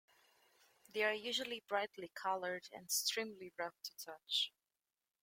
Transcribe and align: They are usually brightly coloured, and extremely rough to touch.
They 0.95 1.03
are 1.03 1.13
usually 1.13 1.63
brightly 1.69 2.11
coloured, 2.15 2.63
and 2.71 2.85
extremely 2.85 3.53
rough 3.55 3.75
to 3.83 3.91
touch. 4.03 4.51